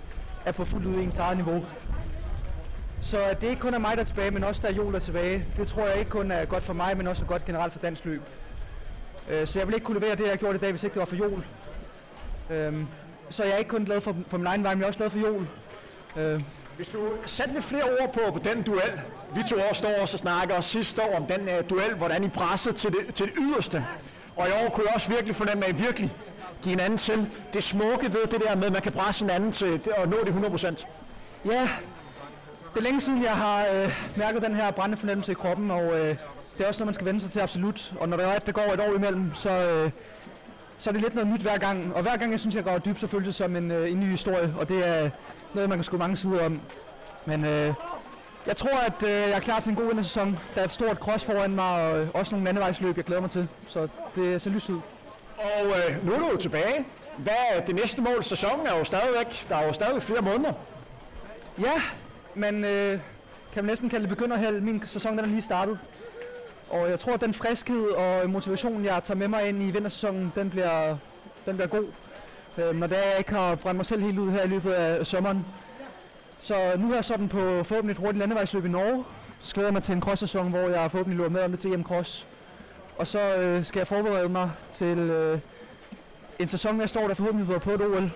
[0.44, 1.64] er på fuldt ud i ens eget niveau.
[3.00, 4.92] Så at det ikke kun er mig, der er tilbage, men også der er Jol,
[4.92, 7.44] der er tilbage, det tror jeg ikke kun er godt for mig, men også godt
[7.44, 8.22] generelt for dansk løb.
[9.30, 11.00] Øh, så jeg vil ikke kunne levere det, jeg gjorde i dag, hvis ikke det
[11.00, 11.44] var for Jol.
[12.50, 12.84] Øh,
[13.30, 14.98] så jeg er ikke kun glad for, på min egen vej, men jeg er også
[14.98, 15.46] glad for Jol.
[16.16, 16.40] Øh.
[16.76, 19.00] Hvis du satte lidt flere ord på, på den duel,
[19.34, 22.24] vi to år står også og snakker og sidste år om den uh, duel, hvordan
[22.24, 23.86] I pressede til det, til det yderste.
[24.36, 26.16] Og i år kunne jeg også virkelig fornemme, at I virkelig
[26.62, 29.80] give hinanden til det smukke ved det der med, at man kan presse hinanden til
[29.96, 30.86] at nå det 100%.
[31.44, 31.68] Ja,
[32.74, 35.84] det er længe siden, jeg har øh, mærket den her brændende fornemmelse i kroppen, og
[35.98, 36.16] øh,
[36.58, 37.92] det er også noget, man skal vende sig til absolut.
[38.00, 39.90] Og når der er, at der går et år imellem, så, øh,
[40.78, 41.94] så er det lidt noget nyt hver gang.
[41.94, 44.00] Og hver gang jeg synes, jeg går dybt, så føles det som en, øh, en
[44.00, 45.10] ny historie, og det er
[45.54, 46.60] noget, man kan skrive mange sider om.
[47.26, 47.74] Men øh,
[48.46, 50.38] jeg tror, at øh, jeg er klar til en god vintersæson.
[50.54, 53.30] Der er et stort cross foran mig, og øh, også nogle landevejsløb, jeg glæder mig
[53.30, 53.48] til.
[53.66, 54.80] Så det ser lyst ud.
[55.38, 56.84] Og øh, nu er du jo tilbage.
[57.18, 58.24] Hvad er det næste mål?
[58.24, 60.52] Sæsonen er jo stadigvæk, der er jo stadig flere måneder.
[61.58, 61.82] Ja,
[62.34, 62.98] men øh,
[63.52, 64.60] kan man næsten kalde det begynderheld.
[64.60, 65.78] Min sæson den er lige startet.
[66.72, 70.32] Og jeg tror, at den friskhed og motivation, jeg tager med mig ind i vintersæsonen,
[70.34, 70.96] den bliver,
[71.46, 71.86] den bliver god.
[72.58, 74.72] Øh, når det er, jeg ikke har brændt mig selv helt ud her i løbet
[74.72, 75.46] af sommeren.
[76.40, 79.04] Så nu er jeg sådan på forhåbentlig et hurtigt landevejsløb i Norge.
[79.40, 81.74] Så glæder jeg mig til en cross-sæson, hvor jeg forhåbentlig løber med om det til
[81.74, 82.26] EM Cross.
[82.98, 85.38] Og så øh, skal jeg forberede mig til øh,
[86.38, 88.10] en sæson næste år, der forhåbentlig på et OL.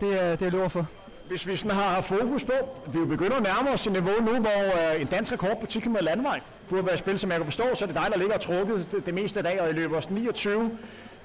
[0.00, 0.86] Det er det, jeg løber for.
[1.32, 2.52] Hvis vi sådan har fokus på,
[2.92, 5.66] vi jo begynder at nærme os et niveau nu, hvor øh, en dansk rekord på
[5.66, 8.18] 10 km landvej burde være spil, som jeg kan forstå, så er det dig, der
[8.18, 10.78] ligger og trukket det, det meste af dag, og I løber 29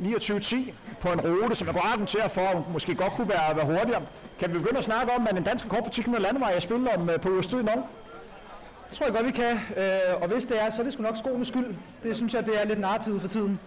[0.03, 0.55] 29-10
[1.01, 4.01] på en rute, som jeg går argumentere for, at måske godt kunne være, være hurtigere.
[4.39, 6.53] Kan vi begynde at snakke om, at en dansk rekord øh, på 10 km landevej
[6.55, 7.83] er spillet om på uges i Norge?
[8.89, 9.59] Det tror jeg godt, vi kan.
[9.77, 11.75] Øh, og hvis det er, så er det sgu nok skoenes skyld.
[12.03, 13.59] Det synes jeg, det er lidt narrativt for tiden.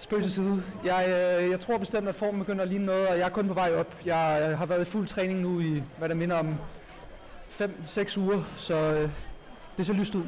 [0.00, 0.62] Spøg til side.
[0.84, 3.48] Jeg, øh, jeg tror bestemt, at formen begynder at ligne noget, og jeg er kun
[3.48, 3.94] på vej op.
[4.04, 6.54] Jeg har været i fuld træning nu i, hvad der minder om
[7.60, 9.10] 5-6 uger, så øh,
[9.76, 10.24] det ser lyst ud.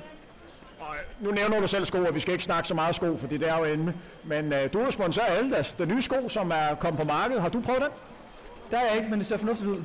[1.21, 3.49] Nu nævner du selv sko, og vi skal ikke snakke så meget sko, fordi det
[3.49, 3.93] er jo inde.
[4.25, 7.43] Men øh, du er sponsor af Aldas, den nye sko, som er kommet på markedet.
[7.43, 7.91] Har du prøvet den?
[8.71, 9.83] Det har jeg ikke, men det ser fornuftigt ud.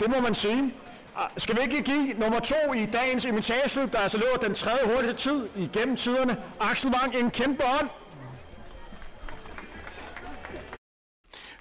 [0.00, 0.74] Det må man sige.
[1.16, 4.94] Ah, skal vi ikke give nummer to i dagens imitageløb, der altså løber den tredje
[4.94, 6.36] hurtigste tid igennem tiderne?
[6.60, 7.88] Axel Wang, en kæmpe ånd.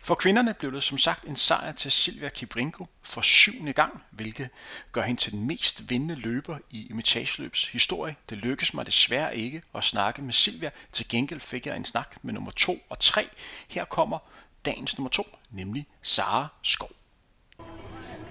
[0.05, 4.49] For kvinderne blev det som sagt en sejr til Silvia Kibrinko for syvende gang, hvilket
[4.91, 8.15] gør hende til den mest vindende løber i imitageløbs historie.
[8.29, 10.69] Det lykkedes mig desværre ikke at snakke med Silvia.
[10.93, 13.29] Til gengæld fik jeg en snak med nummer 2 og 3.
[13.67, 14.17] Her kommer
[14.65, 16.91] dagens nummer 2, nemlig Sara Skov.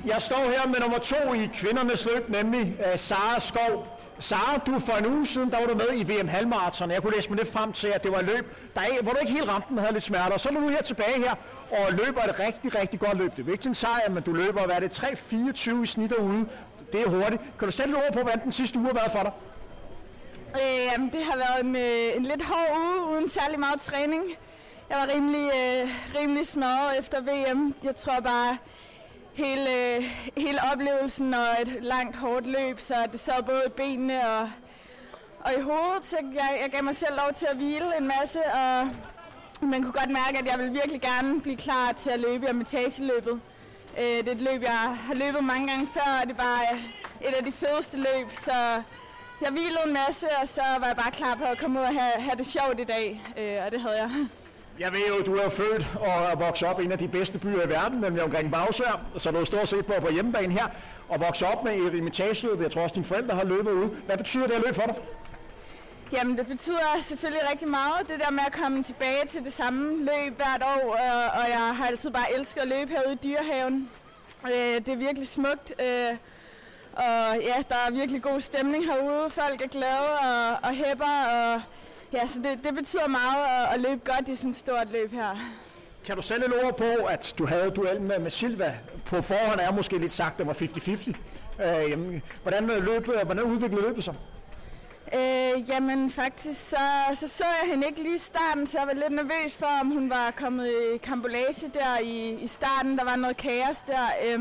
[0.07, 3.94] Jeg står her med nummer to i kvindernes løb, nemlig øh, Sara Skov.
[4.19, 6.91] Sara, du for en uge siden, der var du med i VM halvmarathon.
[6.91, 9.19] Jeg kunne læse mig lidt frem til, at det var et løb, der hvor du
[9.21, 10.39] ikke helt ramte den, havde lidt smerter.
[10.39, 11.35] Så er du her tilbage her
[11.71, 13.37] og løber et rigtig, rigtig godt løb.
[13.37, 16.47] Det er ikke en sejr, men du løber, hvad er det, 3-24 i snit derude.
[16.93, 17.43] Det er hurtigt.
[17.59, 19.33] Kan du sætte ord på, hvordan den sidste uge har været for dig?
[20.55, 24.23] Øh, det har været en, øh, en lidt hård uge, uden særlig meget træning.
[24.91, 27.75] Jeg var rimelig, øh, rimelig smadret efter VM.
[27.83, 28.59] Jeg tror bare,
[29.35, 30.03] hele,
[30.37, 34.51] hele oplevelsen og et langt, hårdt løb, så det sad både i benene og,
[35.41, 36.05] og i hovedet.
[36.05, 38.89] Så jeg, jeg gav mig selv lov til at hvile en masse, og
[39.67, 42.49] man kunne godt mærke, at jeg ville virkelig gerne blive klar til at løbe i
[42.49, 43.41] amitageløbet.
[43.99, 46.79] Øh, det er et løb, jeg har løbet mange gange før, og det er bare
[47.21, 48.83] et af de fedeste løb, så
[49.41, 51.95] jeg hvilede en masse, og så var jeg bare klar på at komme ud og
[52.01, 54.11] have, have det sjovt i dag, øh, og det havde jeg.
[54.79, 57.39] Jeg ved jo, du er født og er vokset op i en af de bedste
[57.39, 60.67] byer i verden, nemlig omkring Bagsvær, så du er stort set på, på hjemmebane her,
[61.09, 62.63] og vokset op med et imitageløb.
[62.63, 63.89] Jeg tror også, dine forældre har løbet ud.
[64.07, 64.95] Hvad betyder det at løbe for dig?
[66.13, 69.99] Jamen, det betyder selvfølgelig rigtig meget, det der med at komme tilbage til det samme
[69.99, 73.91] løb hvert år, øh, og, jeg har altid bare elsket at løbe herude i Dyrehaven.
[74.47, 76.17] Øh, det er virkelig smukt, øh,
[76.93, 79.31] og ja, der er virkelig god stemning herude.
[79.31, 81.63] Folk er glade og, og hæpper, og
[82.15, 85.13] ja, så det, det betyder meget at, at løbe godt i sådan et stort løb
[85.13, 85.37] her.
[86.07, 88.75] Kan du sætte et ord på, at du havde duel med, med Silva?
[89.07, 91.13] På forhånd er måske lidt sagt, at det var 50-50.
[91.65, 94.15] Øh, hvordan, løb, hvordan udviklede løbet sig?
[95.15, 96.77] Øh, jamen faktisk, så,
[97.21, 99.91] så så jeg hende ikke lige i starten, så jeg var lidt nervøs for, om
[99.91, 102.99] hun var kommet i kambolage der i, i starten.
[102.99, 104.39] Der var noget kaos der.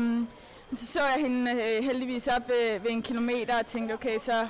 [0.74, 4.18] Men så så jeg hende øh, heldigvis op ved, ved en kilometer og tænkte, okay,
[4.18, 4.46] så,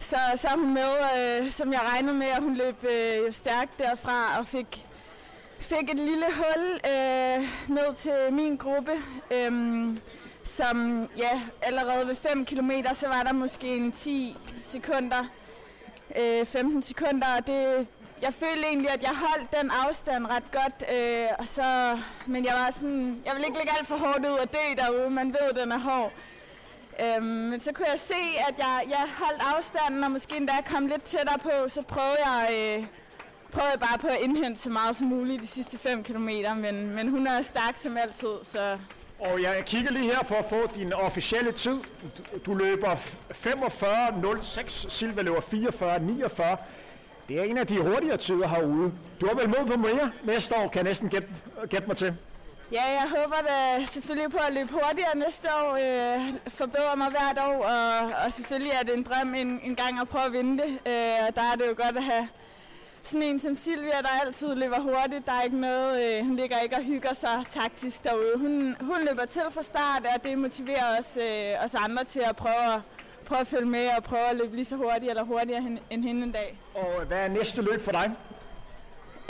[0.00, 4.38] så, så hun med, øh, som jeg regnede med, at hun løb øh, stærkt derfra
[4.38, 4.86] og fik,
[5.58, 8.92] fik et lille hul øh, ned til min gruppe.
[9.30, 9.96] Øh,
[10.48, 14.36] som ja, allerede ved 5 km, så var der måske en 10
[14.70, 15.24] sekunder,
[16.16, 17.88] øh, 15 sekunder, og det,
[18.22, 22.54] jeg følte egentlig, at jeg holdt den afstand ret godt, øh, og så, men jeg
[22.54, 25.50] var sådan, jeg vil ikke lægge alt for hårdt ud og dø derude, man ved,
[25.50, 26.12] at den er hård.
[27.04, 30.86] Øhm, men så kunne jeg se, at jeg, jeg holdt afstanden, og måske endda kom
[30.86, 32.86] lidt tættere på, så prøvede jeg, øh,
[33.52, 36.94] prøvede jeg bare på at indhente så meget som muligt de sidste 5 km, men,
[36.94, 38.78] men hun er stærk som altid, så
[39.20, 41.78] og jeg kigger lige her for at få din officielle tid.
[42.46, 46.56] Du løber 45.06, Silva løber 44.49.
[47.28, 48.92] Det er en af de hurtigere tider herude.
[49.20, 51.28] Du har vel mod på mere næste år, kan jeg næsten gætte,
[51.68, 52.16] gætte mig til.
[52.72, 57.38] Ja, jeg håber da selvfølgelig på at løbe hurtigere næste år, øh, forbedre mig hvert
[57.38, 60.62] år, og, og selvfølgelig er det en drøm en, en gang at prøve at vinde
[60.62, 60.70] det.
[60.86, 62.28] Øh, der er det jo godt at have
[63.02, 65.26] sådan en som Silvia, der altid løber hurtigt.
[65.26, 68.32] Der er ikke noget, øh, hun ligger ikke og hygger sig taktisk derude.
[68.36, 72.36] Hun, hun løber til fra start, og det motiverer os, øh, os andre til at
[72.36, 72.80] prøve at,
[73.26, 76.04] prøve at følge med og prøve at løbe lige så hurtigt eller hurtigere hen, end
[76.04, 76.58] hende en dag.
[76.74, 78.12] Og hvad er næste løb for dig?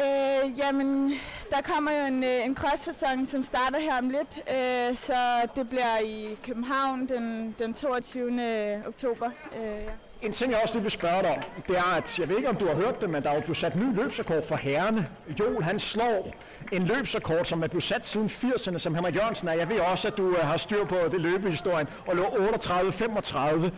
[0.00, 1.12] Øh, jamen,
[1.50, 5.68] der kommer jo en, øh, en cross-sæson, som starter her om lidt, øh, så det
[5.68, 8.82] bliver i København den, den 22.
[8.87, 9.26] oktober.
[9.56, 9.92] Øh, ja.
[10.22, 12.48] En ting, jeg også lige vil spørge dig om, det er, at jeg ved ikke,
[12.48, 15.08] om du har hørt det, men der er jo blevet sat ny løbsrekord for herrene.
[15.40, 16.34] Joel, han slår
[16.72, 19.52] en løbsrekord, som er blevet sat siden 80'erne, som Henrik Jørgensen er.
[19.52, 23.70] Jeg ved også, at du øh, har styr på det løbehistorien, og lå 38-35.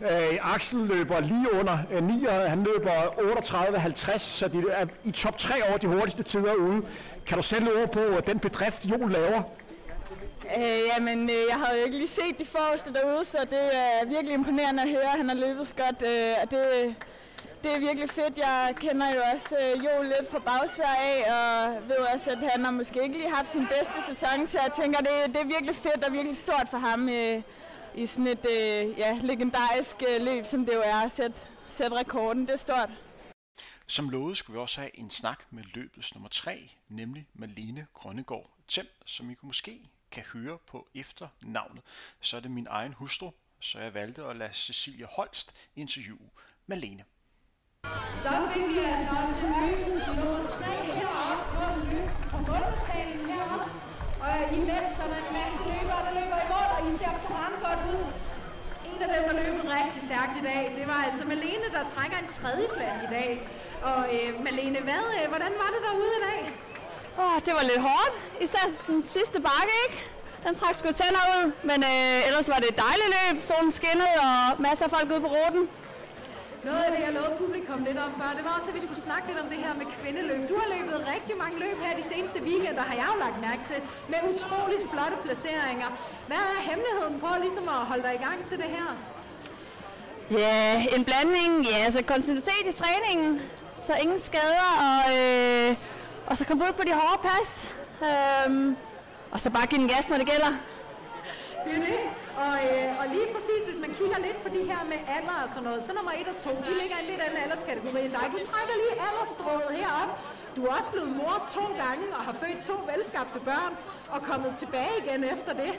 [0.00, 2.90] Øh, Axel løber lige under øh, 9, han løber
[4.14, 6.82] 38-50, så de er i top 3 over de hurtigste tider ude.
[7.26, 9.42] Kan du sætte ord på øh, den bedrift, Jon laver?
[10.56, 14.06] Øh, jamen, øh, jeg har jo ikke lige set de forreste derude, så det er
[14.06, 16.02] virkelig imponerende at høre, han har løbet så godt.
[16.02, 16.94] Øh, og det,
[17.62, 18.38] det er virkelig fedt.
[18.38, 22.64] Jeg kender jo også øh, Jo lidt fra bagsvær af, og ved også, at han
[22.64, 25.76] har måske ikke lige haft sin bedste sæson, så jeg tænker, det, det er virkelig
[25.76, 27.42] fedt og virkelig stort for ham øh,
[27.94, 31.96] i sådan et øh, ja, legendarisk øh, løb, som det jo er at sætte, sætte
[31.96, 32.46] rekorden.
[32.46, 32.90] Det er stort.
[33.86, 38.50] Som lovet skulle vi også have en snak med løbets nummer 3, nemlig Malene Grønnegård
[38.68, 41.82] Tem, som I kunne måske kan høre på efternavnet,
[42.20, 46.28] så er det min egen hustru, så jeg valgte at lade Cecilia Holst interviewe
[46.66, 47.04] Malene.
[48.22, 50.64] Så fik vi altså også løbets nummer 3
[50.98, 53.70] heroppe på, løb, på målbetalingen heroppe.
[54.24, 57.58] Og imens så er der en masse løbere, der løber i mål, i ser meget
[57.66, 58.04] godt ud.
[58.90, 62.18] En af dem, der løber rigtig stærkt i dag, det var altså Malene, der trækker
[62.18, 63.48] en tredjeplads i dag.
[63.82, 66.40] Og øh, Malene, hvad, øh, hvordan var det derude i dag?
[67.22, 68.14] Åh, det var lidt hårdt.
[68.40, 69.98] Især den sidste bakke, ikke?
[70.46, 71.52] Den trak sgu tænder ud.
[71.70, 73.42] Men øh, ellers var det et dejligt løb.
[73.42, 75.68] Solen skinnede, og masser af folk ude på ruten.
[76.68, 79.02] Noget af det, jeg lovede publikum lidt om før, det var også, at vi skulle
[79.06, 80.40] snakke lidt om det her med kvindeløb.
[80.50, 83.62] Du har løbet rigtig mange løb her de seneste weekender, har jeg jo lagt mærke
[83.70, 83.78] til,
[84.12, 85.90] med utrolig flotte placeringer.
[86.28, 88.88] Hvad er hemmeligheden på ligesom at holde dig i gang til det her?
[90.30, 91.52] Ja, en blanding.
[91.70, 93.40] Ja, altså kontinuitet i træningen.
[93.86, 95.76] Så ingen skader, og, øh,
[96.26, 97.50] og så komme ud på de hårde pas.
[98.08, 98.76] Øhm,
[99.30, 100.52] og så bare give den gas, når det gælder.
[101.64, 101.98] Det er det.
[102.44, 105.48] Og, øh, og lige præcis, hvis man kigger lidt på de her med alder og
[105.54, 108.12] sådan noget, så nummer 1 og 2, de ligger i en lidt anden alderskategori end
[108.18, 108.26] dig.
[108.34, 110.10] Du trækker lige aldersstrået herop.
[110.56, 113.72] Du er også blevet mor to gange og har født to velskabte børn
[114.14, 115.72] og kommet tilbage igen efter det.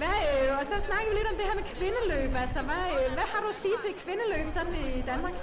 [0.00, 2.30] Hvad, øh, og så snakker vi lidt om det her med kvindeløb.
[2.44, 5.36] Altså, hvad, øh, hvad har du at sige til kvindeløb sådan i Danmark?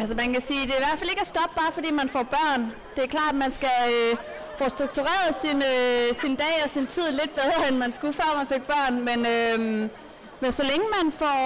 [0.00, 2.08] Altså man kan sige, det er i hvert fald ikke at stoppe bare fordi man
[2.08, 2.62] får børn.
[2.94, 4.12] Det er klart, at man skal øh,
[4.58, 8.36] få struktureret sin, øh, sin dag og sin tid lidt bedre, end man skulle før
[8.36, 8.94] man fik børn.
[9.08, 9.90] Men, øh,
[10.40, 11.38] men så længe man får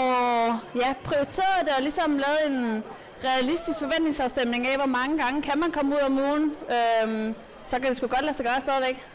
[0.82, 2.84] ja, prioriteret det og ligesom lavet en
[3.24, 6.44] realistisk forventningsafstemning af, hvor mange gange kan man komme ud om ugen,
[6.76, 7.34] øh,
[7.66, 9.06] så kan det sgu godt lade sig gøre stadigvæk.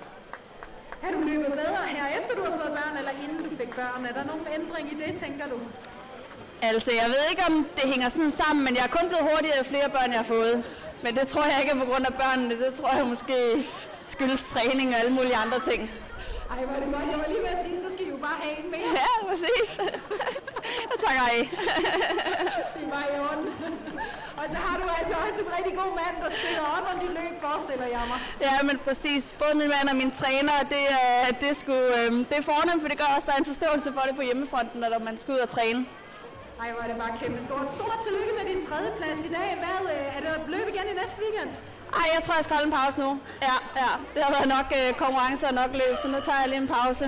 [1.01, 4.05] Har du løbet bedre her, efter du har fået børn, eller inden du fik børn?
[4.05, 5.57] Er der nogen ændring i det, tænker du?
[6.61, 9.57] Altså, jeg ved ikke, om det hænger sådan sammen, men jeg er kun blevet hurtigere,
[9.57, 10.63] jo flere børn jeg har fået.
[11.03, 12.65] Men det tror jeg ikke er på grund af børnene.
[12.65, 13.35] Det tror jeg måske
[14.03, 15.91] skyldes træning og alle mulige andre ting.
[16.51, 17.05] Ej, er det godt.
[17.11, 18.89] Jeg var lige ved at sige, så skal I jo bare have en mere.
[19.01, 19.67] Ja, præcis.
[20.91, 21.41] Jeg takker af.
[22.73, 23.47] det er bare i orden.
[24.39, 27.13] Og så har du altså også en rigtig god mand, der støtter op om dit
[27.19, 28.19] løb, forestiller jeg mig.
[28.47, 29.23] Ja, men præcis.
[29.41, 32.81] Både min mand og min træner, det, er, det, er, sgu, øh, det er fornemt,
[32.83, 35.17] for det gør også, at der er en forståelse for det på hjemmefronten, når man
[35.17, 35.85] skal ud og træne.
[36.61, 37.67] Ej, hvor er det bare kæmpe stort.
[37.77, 39.49] Stort tillykke med din tredje plads i dag.
[39.61, 41.51] Hvad, øh, er det løb igen i næste weekend?
[41.99, 43.09] Ej, jeg tror, jeg skal holde en pause nu.
[43.49, 43.91] Ja, ja.
[44.13, 46.67] Det har været nok øh, konkurrence og nok løb, så nu tager jeg lige en
[46.67, 47.05] pause.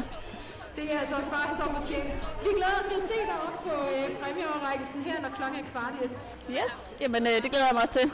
[0.76, 2.16] Det er altså også bare så fortjent.
[2.46, 5.66] Vi glæder os til at se dig op på øh, præmieoverrækkelsen her, når klokken er
[5.72, 6.20] kvart i et.
[6.58, 8.12] Yes, jamen øh, det glæder jeg mig også til.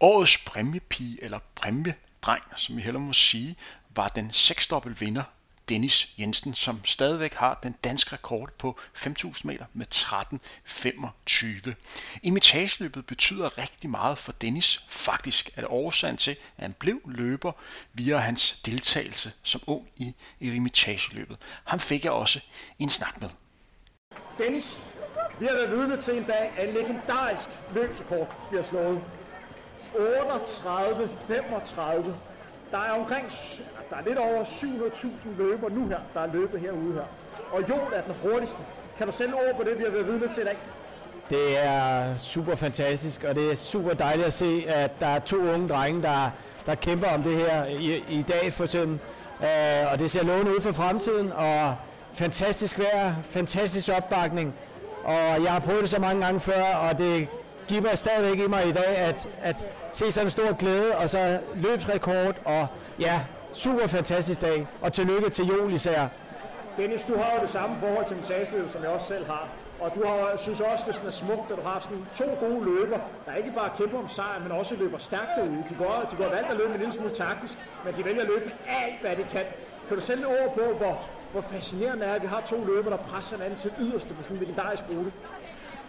[0.00, 3.56] Årets præmiepige, eller præmiedreng, som vi heller må sige,
[3.96, 5.22] var den seksdobbelt vinder
[5.68, 11.74] Dennis Jensen, som stadigvæk har den danske rekord på 5.000 meter med 13.25.
[12.22, 14.84] Imitageløbet betyder rigtig meget for Dennis.
[14.88, 17.52] Faktisk er det årsagen til, at han blev løber
[17.92, 21.36] via hans deltagelse som ung i, imitageløbet.
[21.64, 22.40] Ham fik jeg også
[22.78, 23.28] en snak med.
[24.38, 24.80] Dennis,
[25.40, 29.00] vi har været vidne til en dag, at en legendarisk løbsrekord bliver slået.
[29.94, 32.33] 38-35.
[32.74, 33.30] Der er omkring
[33.90, 37.02] der er lidt over 700.000 løber nu her, der er løbet herude her.
[37.52, 38.58] Og Jon er den hurtigste.
[38.98, 40.56] Kan du sætte ord på det, vi har været vidne til i dag?
[41.30, 45.36] Det er super fantastisk, og det er super dejligt at se, at der er to
[45.36, 46.30] unge drenge, der,
[46.66, 48.98] der kæmper om det her i, i dag for eksempel.
[49.40, 51.76] Uh, øh, og det ser lovende ud for fremtiden, og
[52.14, 54.54] fantastisk vejr, fantastisk opbakning.
[55.04, 57.28] Og jeg har prøvet det så mange gange før, og det
[57.68, 61.40] giver stadigvæk i mig i dag, at, at se sådan en stor glæde, og så
[61.54, 62.66] løbsrekord, og
[63.00, 63.20] ja,
[63.52, 66.08] super fantastisk dag, og tillykke til Joel især.
[66.76, 69.48] Dennis, du har jo det samme forhold til metageløb, som jeg også selv har.
[69.80, 72.64] Og du har, synes også, det er sådan smukt, at du har sådan to gode
[72.64, 75.64] løber, der ikke bare kæmper om sejr, men også løber stærkt derude.
[75.70, 78.28] De går, de går valgt at løbe en lille smule taktisk, men de vælger at
[78.28, 79.46] løbe alt, hvad de kan.
[79.88, 82.96] Kan du sætte ord på, hvor, hvor fascinerende er, at vi har to løber, der
[82.96, 85.12] presser hinanden til yderste på sådan en legendarisk rute?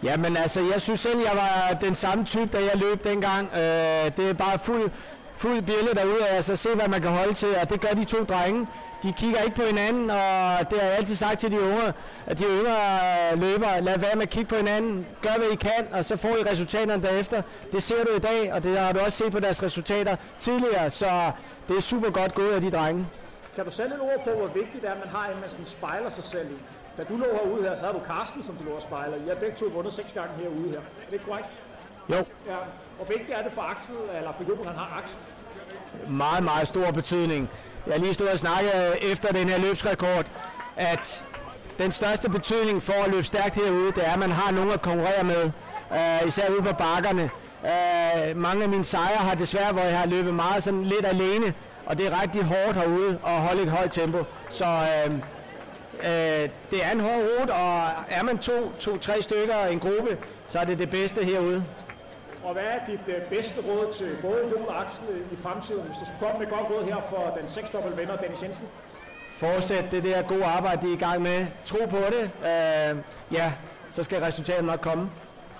[0.02, 3.50] Jamen altså, jeg synes selv, jeg var den samme type, da jeg løb dengang.
[3.54, 4.90] Øh, det er bare fuld,
[5.36, 8.04] fuld bjælle derude af, altså se hvad man kan holde til, og det gør de
[8.04, 8.66] to drenge.
[9.02, 11.92] De kigger ikke på hinanden, og det har jeg altid sagt til de unge,
[12.26, 15.88] at de yngre løbere, lad være med at kigge på hinanden, gør hvad I kan,
[15.92, 17.42] og så får I resultaterne derefter.
[17.72, 20.90] Det ser du i dag, og det har du også set på deres resultater tidligere,
[20.90, 21.30] så
[21.68, 23.06] det er super godt gået af de drenge.
[23.54, 25.66] Kan du sætte et ord på, hvor vigtigt det er, at man har en, man
[25.66, 26.75] spejler sig selv i?
[26.98, 29.16] Da du lå herude her, så har du Karsten, som du lå og spejler.
[29.16, 30.78] I har begge to vundet seks gange herude her.
[30.78, 31.48] Er det korrekt?
[32.08, 32.14] Jo.
[32.14, 32.56] Ja.
[32.96, 35.18] Hvor vigtigt er det for Axel, eller Jon, han har Axel?
[36.08, 37.50] Meget, meget stor betydning.
[37.86, 38.72] Jeg lige stået og snakket
[39.12, 40.26] efter den her løbsrekord,
[40.76, 41.24] at
[41.78, 44.82] den største betydning for at løbe stærkt herude, det er, at man har nogen at
[44.82, 45.44] konkurrere med,
[45.90, 47.30] uh, især ude på bakkerne.
[47.62, 51.54] Uh, mange af mine sejre har desværre, hvor jeg har løbet meget sådan lidt alene,
[51.86, 54.24] og det er rigtig hårdt herude at holde et højt tempo.
[54.48, 55.14] Så uh,
[55.98, 59.80] uh, det er en hård rute, og er man to, to, tre stykker i en
[59.80, 60.18] gruppe,
[60.48, 61.64] så er det det bedste herude.
[62.44, 65.96] Og hvad er dit øh, bedste råd til både Jon og Axel i fremtiden, hvis
[65.96, 68.66] du skulle komme med godt råd her for den seksdobbelt vinder, Dennis Jensen?
[69.36, 71.46] Fortsæt det der gode arbejde, de er i gang med.
[71.64, 72.30] Tro på det.
[72.40, 72.98] Uh,
[73.32, 73.52] ja,
[73.90, 75.10] så skal resultatet nok komme.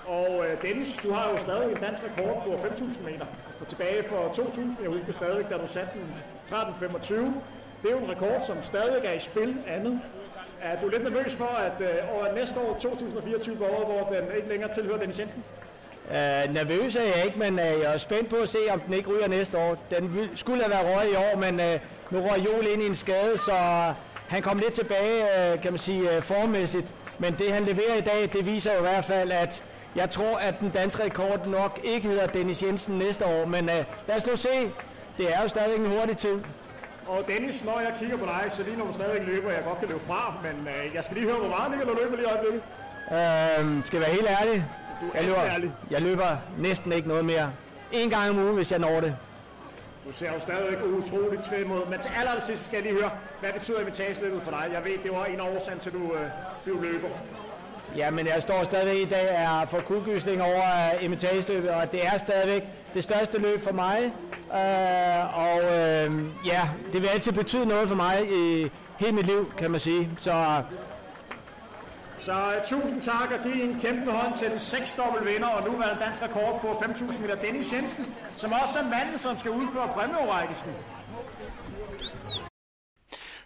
[0.06, 3.26] Og øh, Dennis, du har jo stadig en dansk rekord på 5.000 meter.
[3.58, 6.14] For tilbage for 2.000, jeg husker stadig, da du satte den
[6.48, 7.14] 13.25.
[7.82, 10.00] Det er jo en rekord, som stadig er i spil andet.
[10.62, 14.72] Er du lidt nervøs for, at øh, næste år, 2024, hvor, hvor den ikke længere
[14.74, 15.44] tilhører Dennis Jensen?
[16.08, 18.94] Uh, nervøs er jeg ikke, men uh, jeg er spændt på at se, om den
[18.94, 19.76] ikke ryger næste år.
[19.90, 21.80] Den skulle have været røget i år, men uh,
[22.10, 23.52] nu røg Joel ind i en skade, så
[24.28, 26.94] han kom lidt tilbage, uh, kan man sige, uh, formæssigt.
[27.18, 29.64] Men det han leverer i dag, det viser jo i hvert fald, at
[29.96, 34.08] jeg tror, at den danske rekord nok ikke hedder Dennis Jensen næste år, men uh,
[34.08, 34.70] lad os nu se.
[35.18, 36.38] Det er jo stadig en hurtig tid.
[37.08, 39.78] Og Dennis, når jeg kigger på dig, så lige når du stadig løber, jeg godt
[39.78, 42.26] kan løbe fra, men uh, jeg skal lige høre, hvor meget ligger du løber lige
[42.28, 42.62] i øjeblikket?
[43.10, 44.64] Uh, skal jeg være helt ærlig?
[45.00, 45.72] Du er jeg løber, ærlig.
[45.90, 47.52] jeg løber næsten ikke noget mere.
[47.92, 49.16] En gang om ugen, hvis jeg når det.
[50.08, 51.86] Du ser jo stadigvæk utroligt trim ud.
[51.90, 54.70] Men til allersidst skal jeg lige høre, hvad betyder imitageløbet for dig?
[54.72, 56.26] Jeg ved, det var en af årsagen til, du øh,
[56.64, 57.08] blev løber.
[57.96, 60.62] Ja, men jeg står stadigvæk i dag er for kudgysning over
[60.96, 62.62] uh, imitageløbet, og det er stadigvæk
[62.94, 64.12] det største løb for mig.
[64.46, 69.52] Uh, og uh, ja, det vil altid betyde noget for mig i hele mit liv,
[69.58, 70.10] kan man sige.
[70.18, 70.62] Så
[72.18, 76.04] så uh, tusind tak og giv en kæmpe hånd til den seksdobbelt vinder og nuværende
[76.04, 80.70] dansk rekord på 5.000 meter, Dennis Jensen, som også er manden, som skal udføre præmieoverrækkelsen.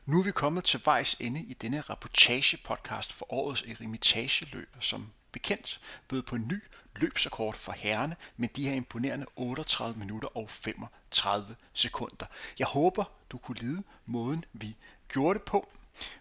[0.06, 5.80] Nu er vi kommet til vejs ende i denne reportage-podcast for årets Eremitageløb, som bekendt
[6.08, 6.62] bød på en ny
[6.96, 12.26] løbsrekord for herrene med de her imponerende 38 minutter og 35 sekunder.
[12.58, 14.76] Jeg håber, du kunne lide måden, vi
[15.08, 15.72] gjorde det på.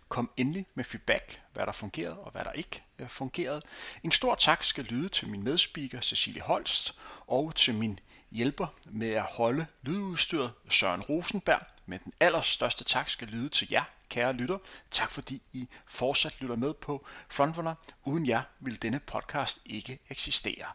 [0.09, 3.61] Kom endelig med feedback, hvad der fungerede og hvad der ikke øh, fungerede.
[4.03, 6.95] En stor tak skal lyde til min medspeaker Cecilie Holst
[7.27, 7.99] og til min
[8.31, 11.61] hjælper med at holde lydudstyret Søren Rosenberg.
[11.85, 14.57] Men den allerstørste tak skal lyde til jer, kære lytter.
[14.91, 17.75] Tak fordi I fortsat lytter med på Frontrunner.
[18.05, 20.65] Uden jer ville denne podcast ikke eksistere.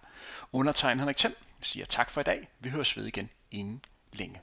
[0.53, 2.49] Undertegn Henrik Thiem siger tak for i dag.
[2.61, 4.41] Vi høres ved igen inden længe.